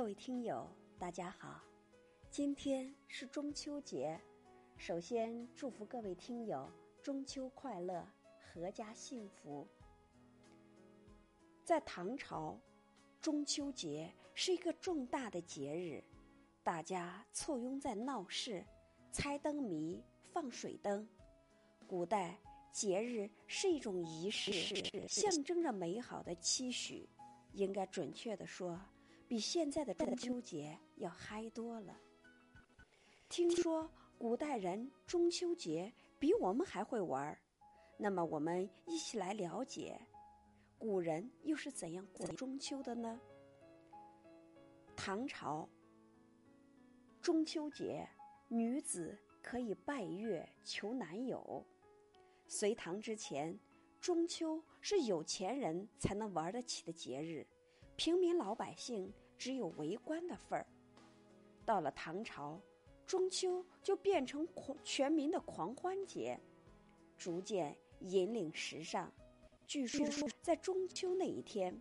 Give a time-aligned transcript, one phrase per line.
[0.00, 0.66] 各位听友，
[0.98, 1.60] 大家好，
[2.30, 4.18] 今天是中秋节，
[4.78, 6.66] 首先祝福各位听友
[7.02, 8.08] 中秋快乐，
[8.54, 9.68] 阖家幸福。
[11.66, 12.58] 在唐朝，
[13.20, 16.02] 中秋节是一个重大的节日，
[16.62, 18.64] 大家簇拥在闹市，
[19.12, 21.06] 猜灯谜、放水灯。
[21.86, 22.40] 古代
[22.72, 24.50] 节日是一种仪式，
[25.06, 27.06] 象征着美好的期许。
[27.52, 28.80] 应该准确的说，
[29.30, 31.96] 比现在的中秋节要嗨多了。
[33.28, 37.38] 听说古代人中秋节比我们还会玩儿，
[37.96, 40.04] 那么我们一起来了解，
[40.80, 43.20] 古人又是怎样过中秋的呢？
[44.96, 45.68] 唐朝
[47.22, 48.04] 中秋节，
[48.48, 51.64] 女子可以拜月求男友。
[52.48, 53.56] 隋唐之前。
[54.00, 57.46] 中秋是有钱人才能玩得起的节日，
[58.00, 60.66] 平民老百姓只有围观的份儿。
[61.66, 62.58] 到了唐朝，
[63.04, 66.40] 中秋就变成狂全民的狂欢节，
[67.18, 69.12] 逐渐引领时尚。
[69.66, 71.78] 据说在中秋那一天，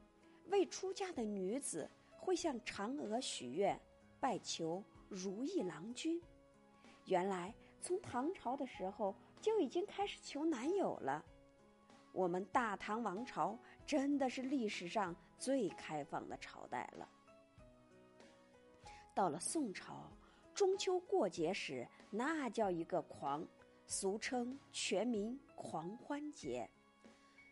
[0.48, 3.80] 未出嫁的女子会向嫦娥许愿，
[4.20, 6.22] 拜求如意郎君。
[7.06, 11.24] 原来从唐朝的时候就已经开始求男友了。
[12.12, 17.08] 我们大唐王朝真的是历史上最开放的朝代了。
[19.14, 20.10] 到了宋朝，
[20.54, 23.46] 中秋过节时那叫一个狂，
[23.86, 26.70] 俗称全民狂欢节。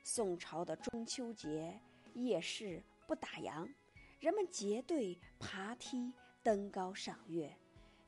[0.04, 1.78] 宋朝的中秋节，
[2.14, 3.70] 夜市不打烊，
[4.20, 7.54] 人们结队爬梯登高赏月。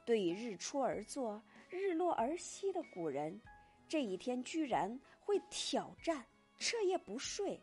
[0.06, 3.40] 对于日出而作、日落而息的古人，
[3.88, 6.26] 这一天居然会挑战。
[6.60, 7.60] 彻夜不睡，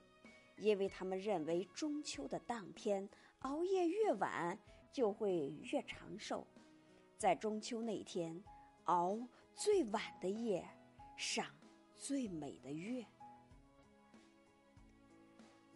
[0.57, 3.07] 因为他们认为中秋的当天
[3.41, 4.59] 熬夜越晚
[4.91, 6.47] 就会越长寿，
[7.19, 8.43] 在中秋那天
[8.85, 9.19] 熬
[9.55, 10.67] 最晚的夜，
[11.17, 11.55] 赏
[11.95, 13.05] 最美的月。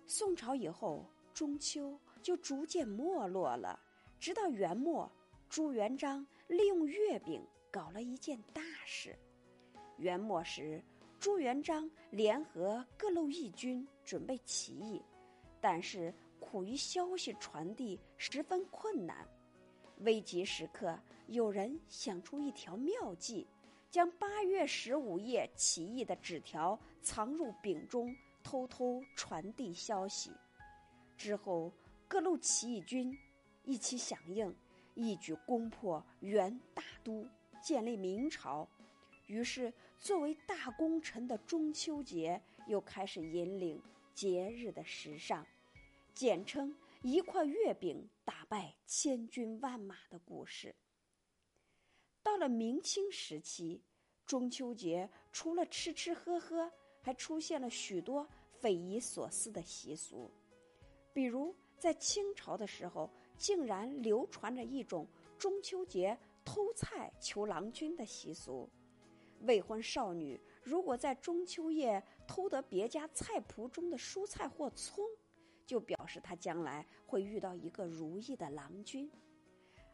[0.07, 3.79] 宋朝以后，中秋就逐渐没落了，
[4.19, 5.11] 直到元末，
[5.49, 9.15] 朱元璋利用月饼搞了一件大事。
[9.99, 10.83] 元末时。
[11.21, 15.03] 朱元璋联合各路义军准备起义，
[15.61, 19.29] 但是苦于消息传递十分困难。
[19.99, 23.47] 危急时刻，有人想出一条妙计，
[23.91, 30.33] 将八月十五夜起义的纸条藏入饼中，偷偷传递消息。
[31.19, 31.71] 之后，
[32.09, 33.15] 各路起义军
[33.65, 34.57] 一起响应，
[34.95, 37.29] 一举攻破元大都，
[37.63, 38.67] 建立明朝。
[39.31, 43.81] 于是，作为大功臣的中秋节又开始引领
[44.13, 45.47] 节日的时尚，
[46.13, 50.75] 简称“一块月饼打败千军万马”的故事。
[52.25, 53.81] 到了明清时期，
[54.27, 56.69] 中秋节除了吃吃喝喝，
[57.01, 60.29] 还出现了许多匪夷所思的习俗，
[61.13, 63.09] 比如在清朝的时候，
[63.39, 65.07] 竟然流传着一种
[65.39, 68.69] 中秋节偷菜求郎君的习俗。
[69.41, 75.05] 未婚少女如果在中秋夜偷得别家菜谱中的蔬菜或葱，
[75.65, 79.11] 就表示她将来会遇到一个如意的郎君。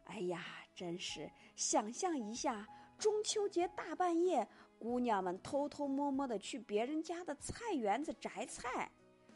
[0.05, 2.67] 哎呀，真是想象一下，
[2.99, 4.47] 中秋节大半夜，
[4.79, 8.91] 姑娘们偷偷摸摸的去别人家的菜园子摘菜，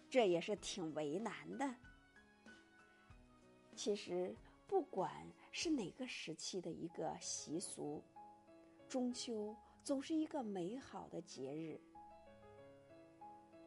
[0.09, 1.75] 这也是挺为难的。
[3.75, 4.34] 其实，
[4.66, 5.10] 不管
[5.50, 8.03] 是哪个时期的一个习俗，
[8.88, 9.56] 中秋。
[9.82, 11.80] 总是一个美好的节日，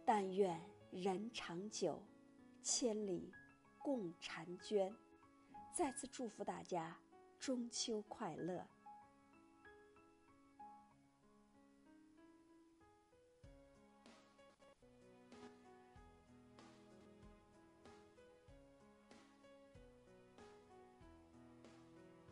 [0.06, 2.02] 但愿人长久，
[2.62, 3.34] 千里
[3.80, 4.96] 共婵娟。
[5.76, 6.96] 再次祝福大家
[7.40, 8.66] 中秋快乐！